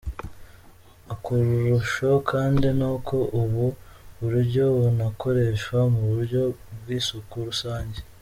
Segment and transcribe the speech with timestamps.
[1.13, 3.65] Akarusho kandi ni uko ubu
[4.21, 6.41] buryo bunakoreshwa mu buryo
[6.79, 7.99] bw’isuku rusange.